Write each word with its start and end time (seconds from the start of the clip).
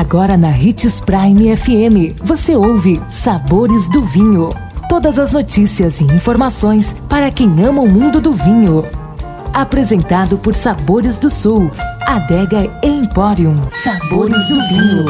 Agora 0.00 0.34
na 0.34 0.48
Ritz 0.48 0.98
Prime 0.98 1.54
FM, 1.54 2.18
você 2.24 2.56
ouve 2.56 2.98
Sabores 3.10 3.90
do 3.90 4.02
Vinho. 4.02 4.48
Todas 4.88 5.18
as 5.18 5.30
notícias 5.30 6.00
e 6.00 6.04
informações 6.04 6.96
para 7.06 7.30
quem 7.30 7.62
ama 7.62 7.82
o 7.82 7.92
mundo 7.92 8.18
do 8.18 8.32
vinho. 8.32 8.82
Apresentado 9.52 10.38
por 10.38 10.54
Sabores 10.54 11.18
do 11.18 11.28
Sul, 11.28 11.70
Adega 12.06 12.72
Emporium. 12.82 13.54
Sabores 13.68 14.48
do 14.48 14.54
Vinho. 14.68 15.04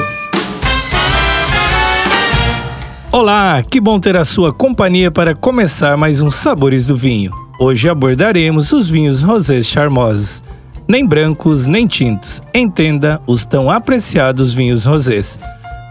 Olá, 3.12 3.62
que 3.62 3.80
bom 3.80 4.00
ter 4.00 4.16
a 4.16 4.25
sua 4.25 4.52
companhia 4.52 5.09
para 5.09 5.36
começar 5.36 5.96
mais 5.96 6.20
um 6.20 6.32
Sabores 6.32 6.88
do 6.88 6.96
Vinho. 6.96 7.32
Hoje 7.61 7.88
abordaremos 7.88 8.72
os 8.72 8.91
vinhos 8.91 9.22
rosés 9.22 9.66
charmosos 9.66 10.43
nem 10.91 11.07
brancos 11.07 11.68
nem 11.68 11.86
tintos. 11.86 12.43
Entenda 12.52 13.22
os 13.25 13.46
tão 13.46 13.70
apreciados 13.70 14.52
vinhos 14.52 14.84
rosés. 14.84 15.39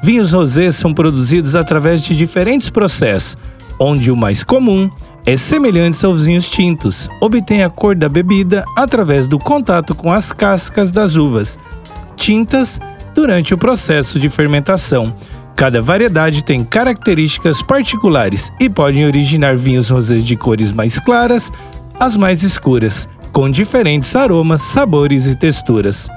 Vinhos 0.04 0.34
rosés 0.34 0.76
são 0.76 0.94
produzidos 0.94 1.56
através 1.56 2.04
de 2.04 2.14
diferentes 2.16 2.70
processos, 2.70 3.38
onde 3.80 4.12
o 4.12 4.16
mais 4.16 4.44
comum 4.44 4.90
é 5.26 5.38
semelhante 5.38 6.06
aos 6.06 6.26
vinhos 6.26 6.50
tintos. 6.50 7.10
Obtém 7.22 7.64
a 7.64 7.70
cor 7.70 7.96
da 7.96 8.10
bebida 8.10 8.66
através 8.76 9.26
do 9.26 9.40
contato 9.40 9.96
com 9.96 10.12
as 10.12 10.34
cascas 10.34 10.92
das 10.92 11.16
uvas, 11.16 11.58
tintas 12.18 12.78
durante 13.16 13.54
o 13.54 13.58
processo 13.58 14.20
de 14.20 14.28
fermentação. 14.28 15.16
Cada 15.56 15.82
variedade 15.82 16.44
tem 16.44 16.62
características 16.62 17.62
particulares 17.62 18.52
e 18.60 18.70
podem 18.70 19.06
originar 19.06 19.56
vinhos 19.56 19.90
rosés 19.90 20.26
de 20.26 20.36
cores 20.36 20.74
mais 20.74 21.00
claras 21.00 21.52
às 21.98 22.18
mais 22.18 22.44
escuras 22.44 23.08
com 23.32 23.50
diferentes 23.50 24.16
aromas, 24.16 24.62
sabores 24.62 25.28
e 25.28 25.36
texturas. 25.36 26.08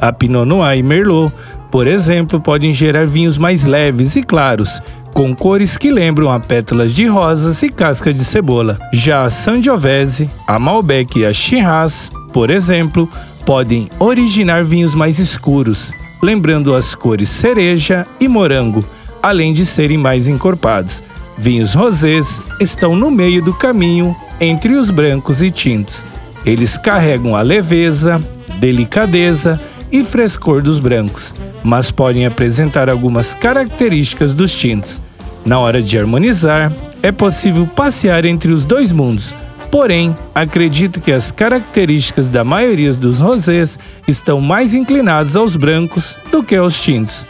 A 0.00 0.12
Pinot 0.12 0.44
Noir 0.44 0.78
e 0.78 0.82
Merlot, 0.82 1.32
por 1.70 1.86
exemplo, 1.86 2.40
podem 2.40 2.72
gerar 2.72 3.06
vinhos 3.06 3.38
mais 3.38 3.64
leves 3.64 4.16
e 4.16 4.22
claros, 4.22 4.80
com 5.14 5.34
cores 5.34 5.76
que 5.76 5.90
lembram 5.90 6.30
a 6.30 6.40
pétalas 6.40 6.94
de 6.94 7.06
rosas 7.06 7.62
e 7.62 7.68
casca 7.70 8.12
de 8.12 8.18
cebola. 8.24 8.78
Já 8.92 9.22
a 9.22 9.30
Sangiovese, 9.30 10.28
a 10.46 10.58
Malbec 10.58 11.20
e 11.20 11.26
a 11.26 11.32
Shiraz, 11.32 12.10
por 12.32 12.50
exemplo, 12.50 13.08
podem 13.46 13.88
originar 13.98 14.64
vinhos 14.64 14.94
mais 14.94 15.18
escuros, 15.18 15.92
lembrando 16.22 16.74
as 16.74 16.94
cores 16.94 17.28
cereja 17.28 18.06
e 18.18 18.26
morango, 18.26 18.84
além 19.22 19.52
de 19.52 19.64
serem 19.64 19.98
mais 19.98 20.28
encorpados. 20.28 21.02
Vinhos 21.38 21.74
rosés 21.74 22.42
estão 22.60 22.94
no 22.96 23.10
meio 23.10 23.42
do 23.42 23.54
caminho 23.54 24.14
entre 24.40 24.74
os 24.74 24.90
brancos 24.90 25.42
e 25.42 25.50
tintos 25.50 26.04
eles 26.44 26.76
carregam 26.76 27.36
a 27.36 27.42
leveza, 27.42 28.20
delicadeza 28.58 29.60
e 29.90 30.04
frescor 30.04 30.62
dos 30.62 30.78
brancos, 30.78 31.34
mas 31.62 31.90
podem 31.90 32.26
apresentar 32.26 32.88
algumas 32.88 33.34
características 33.34 34.34
dos 34.34 34.52
tintos. 34.52 35.00
Na 35.44 35.58
hora 35.58 35.82
de 35.82 35.98
harmonizar, 35.98 36.72
é 37.02 37.12
possível 37.12 37.66
passear 37.66 38.24
entre 38.24 38.52
os 38.52 38.64
dois 38.64 38.92
mundos, 38.92 39.34
porém, 39.70 40.14
acredito 40.34 41.00
que 41.00 41.10
as 41.10 41.32
características 41.32 42.28
da 42.28 42.44
maioria 42.44 42.92
dos 42.92 43.20
rosés 43.20 43.78
estão 44.06 44.40
mais 44.40 44.74
inclinadas 44.74 45.34
aos 45.36 45.56
brancos 45.56 46.18
do 46.30 46.42
que 46.42 46.54
aos 46.54 46.80
tintos. 46.80 47.26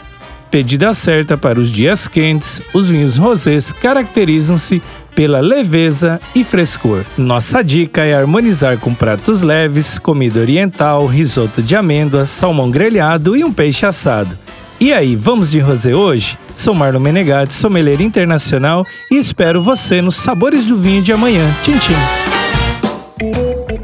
Pedida 0.53 0.93
certa 0.93 1.35
para 1.35 1.59
os 1.59 1.71
dias 1.71 2.07
quentes, 2.07 2.61
os 2.75 2.87
vinhos 2.87 3.17
rosés 3.17 3.71
caracterizam-se 3.71 4.83
pela 5.15 5.39
leveza 5.39 6.21
e 6.35 6.43
frescor. 6.43 7.03
Nossa 7.17 7.63
dica 7.63 8.03
é 8.03 8.13
harmonizar 8.13 8.77
com 8.77 8.93
pratos 8.93 9.41
leves, 9.41 9.97
comida 9.97 10.39
oriental, 10.39 11.07
risoto 11.07 11.59
de 11.59 11.75
amêndoas, 11.75 12.29
salmão 12.29 12.69
grelhado 12.69 13.35
e 13.35 13.43
um 13.43 13.51
peixe 13.51 13.87
assado. 13.87 14.37
E 14.79 14.93
aí, 14.93 15.15
vamos 15.15 15.49
de 15.49 15.59
rosé 15.59 15.95
hoje? 15.95 16.37
Sou 16.53 16.75
Marlon 16.75 16.99
Menegatti, 16.99 17.51
sommelier 17.51 17.99
internacional 17.99 18.85
e 19.09 19.17
espero 19.17 19.59
você 19.59 20.03
nos 20.03 20.17
Sabores 20.17 20.65
do 20.65 20.77
Vinho 20.77 21.01
de 21.01 21.11
amanhã. 21.11 21.51
Tchim, 21.63 21.79
tchim. 21.79 22.22